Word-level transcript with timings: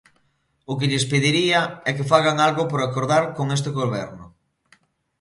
O 0.71 0.73
que 0.77 0.89
lles 0.91 1.05
pediría 1.11 1.59
é 1.89 1.91
que 1.97 2.07
fagan 2.11 2.37
algo 2.47 2.63
por 2.71 2.81
acordar 2.83 3.23
con 3.37 3.47
este 3.57 3.69
goberno. 3.79 4.25